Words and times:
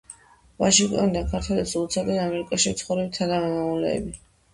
ვაშინგტონიდან 0.61 1.27
ქართველებს 1.33 1.73
ულოცავენ 1.81 2.21
ამერიკაში 2.23 2.73
მცხოვრები 2.73 3.13
თანამემამულეები. 3.19 4.17